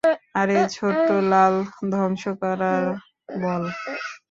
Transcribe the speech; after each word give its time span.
আরে, 0.35 0.57
ছোট্ট 0.75 1.07
লাল 1.31 1.53
ধ্বংস 1.93 2.23
করার 2.41 2.83
বল। 3.41 3.63